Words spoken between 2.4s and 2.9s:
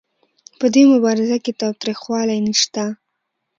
نشته.